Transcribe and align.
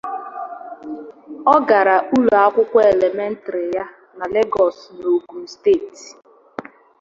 Ọ 1.53 1.55
gara 1.67 1.95
ụlọ 2.15 2.33
akwụkwọ 2.45 2.79
elementrị 2.93 3.61
ya 3.75 3.85
na 4.17 4.25
Lagos 4.33 4.77
n' 4.97 5.05
Ogun 5.11 5.43
steeti. 5.53 6.03